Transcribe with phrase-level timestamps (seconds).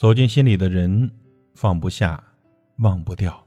[0.00, 1.10] 走进心里的人，
[1.54, 2.24] 放不下，
[2.78, 3.46] 忘不掉。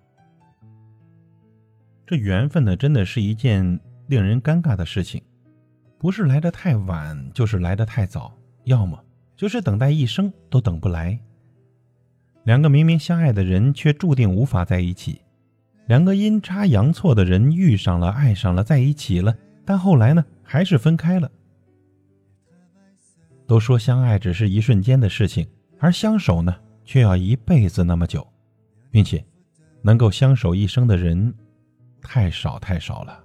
[2.05, 5.19] 这缘分呢，真的是一件令人尴尬的事情，
[5.97, 9.03] 不是来得太晚，就是来得太早，要么
[9.35, 11.19] 就是等待一生都等不来。
[12.43, 15.21] 两个明明相爱的人，却注定无法在一起；
[15.87, 19.35] 两个阴差阳错的人遇上了，爱上了，在一起了，
[19.65, 21.31] 但后来呢，还是分开了。
[23.47, 25.47] 都说相爱只是一瞬间的事情，
[25.83, 26.55] 而相守呢，
[26.85, 28.25] 却要一辈子那么久，
[28.89, 29.21] 并且
[29.81, 31.35] 能够相守一生的人，
[32.01, 33.21] 太少太少了。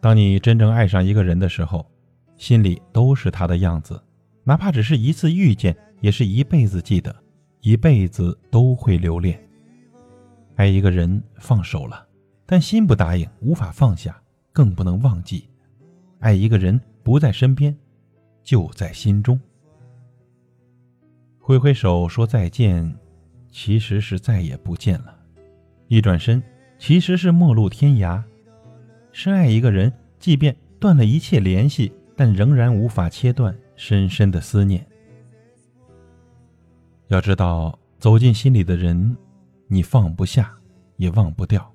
[0.00, 1.88] 当你真正爱上一个人的时候，
[2.36, 4.02] 心里都是他的样子，
[4.42, 5.76] 哪怕只是一次遇见。
[6.00, 7.14] 也是一辈子记得，
[7.60, 9.40] 一辈子都会留恋。
[10.56, 12.04] 爱一个人放手了，
[12.46, 14.20] 但心不答应，无法放下，
[14.52, 15.48] 更不能忘记。
[16.18, 17.76] 爱一个人不在身边，
[18.42, 19.38] 就在心中。
[21.48, 22.94] 挥挥手说再见，
[23.50, 25.14] 其实是再也不见了；
[25.86, 26.42] 一转身，
[26.78, 28.22] 其实是陌路天涯。
[29.12, 34.86] 深爱一个人，即便断了一切联系，但仍然无法切断深深的思念。
[37.06, 39.16] 要知道，走进心里的人，
[39.68, 40.54] 你放不下，
[40.98, 41.66] 也忘不掉。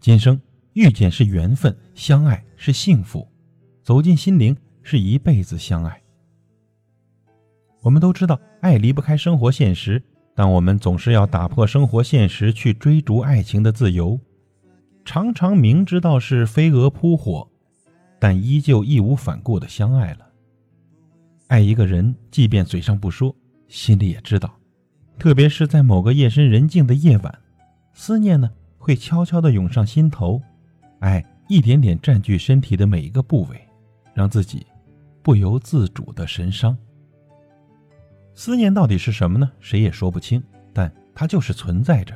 [0.00, 3.28] 今生遇见是缘分，相爱是幸福，
[3.84, 6.02] 走进心灵是一辈子相爱。
[7.84, 10.02] 我们都知道，爱离不开生活现实，
[10.34, 14.18] 但我们总是要打破生活现实，去追逐爱情的自由。
[15.04, 17.46] 常常明知道是飞蛾扑火，
[18.18, 20.20] 但依旧义无反顾的相爱了。
[21.48, 23.36] 爱一个人，即便嘴上不说。
[23.68, 24.58] 心里也知道，
[25.18, 27.38] 特别是在某个夜深人静的夜晚，
[27.92, 30.40] 思念呢会悄悄地涌上心头，
[31.00, 33.60] 爱一点点占据身体的每一个部位，
[34.14, 34.66] 让自己
[35.22, 36.74] 不由自主的神伤。
[38.34, 39.50] 思念到底是什么呢？
[39.60, 42.14] 谁也说不清，但它就是存在着。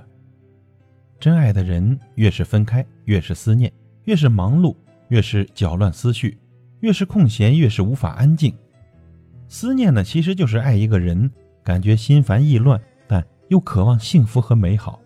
[1.21, 3.73] 真爱的人越是分开，越是思念，
[4.05, 4.77] 越是忙碌，
[5.09, 6.39] 越是搅乱思绪，
[6.81, 8.55] 越是空闲，越是无法安静。
[9.49, 11.31] 思念呢，其实就是爱一个人。
[11.65, 14.99] 感觉心烦意乱，但又渴望幸福和美好。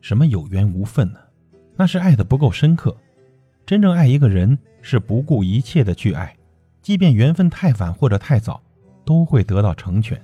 [0.00, 1.20] 什么有缘无分呢？
[1.76, 2.96] 那是爱的不够深刻。
[3.64, 6.36] 真正爱一个人，是不顾一切的去爱，
[6.82, 8.60] 即便缘分太晚或者太早，
[9.08, 10.20] 都会得到成全。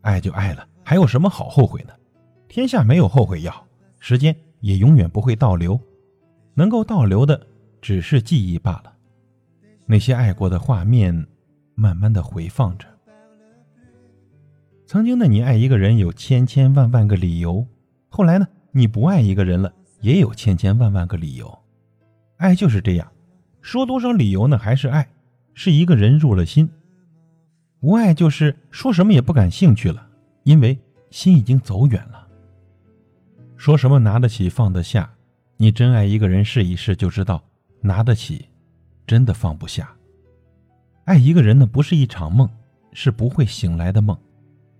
[0.00, 1.96] 爱就爱了，还有什么好后悔的？
[2.48, 3.54] 天下没有后悔药，
[4.00, 5.80] 时间也永远不会倒流，
[6.54, 7.46] 能够倒流的
[7.80, 8.92] 只是记忆罢了。
[9.86, 11.24] 那些爱过的画面，
[11.76, 12.88] 慢慢的回放着。
[14.88, 17.64] 曾经的你爱一个人有千千万万个理由，
[18.08, 21.56] 后来呢，你不爱一个人了，也有千千万万个理由。
[22.38, 23.12] 爱就是这样，
[23.62, 24.58] 说多少理由呢？
[24.58, 25.08] 还是爱，
[25.54, 26.66] 是一个人入了心；
[27.84, 30.08] 无爱就是说什么也不感兴趣了，
[30.44, 30.78] 因为
[31.10, 32.26] 心已经走远了。
[33.58, 35.12] 说什么拿得起放得下，
[35.58, 37.44] 你真爱一个人试一试就知道，
[37.82, 38.48] 拿得起，
[39.06, 39.94] 真的放不下。
[41.04, 42.48] 爱一个人呢，不是一场梦，
[42.94, 44.18] 是不会醒来的梦。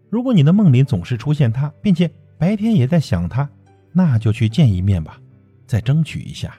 [0.08, 3.46] 如果你的梦里总是出现他，并且白天也在想他，
[3.92, 5.20] 那就去见一面吧，
[5.66, 6.54] 再争取一下。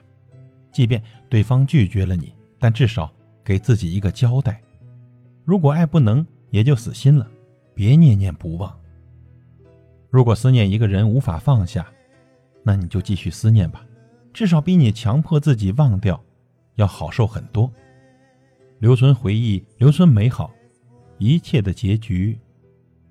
[0.70, 3.12] 即便对方拒绝了你，但至少
[3.42, 4.62] 给自己一个交代。
[5.44, 7.28] 如果爱不能，也就死心了，
[7.74, 8.78] 别念念不忘。
[10.10, 11.86] 如果思念一个人无法放下，
[12.62, 13.84] 那你就继续思念吧，
[14.32, 16.22] 至少比你强迫自己忘掉
[16.76, 17.70] 要好受很多。
[18.78, 20.50] 留存回忆，留存美好，
[21.18, 22.38] 一切的结局。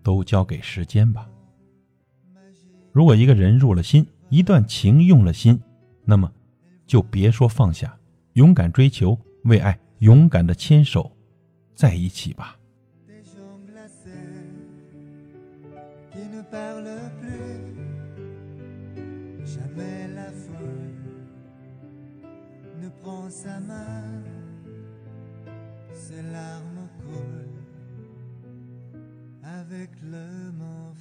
[0.03, 1.27] 都交给时间吧。
[2.91, 5.59] 如果一个人入了心，一段情用了心，
[6.03, 6.31] 那么
[6.85, 7.97] 就别说放下，
[8.33, 11.11] 勇敢追求，为爱勇敢的牵手，
[11.73, 12.55] 在一起吧。
[16.51, 16.89] parle
[17.19, 17.75] plus,
[19.45, 20.95] jamais la foule
[22.81, 24.23] ne prend sa main,
[25.93, 27.55] ses larmes coulent
[29.43, 30.93] avec le mot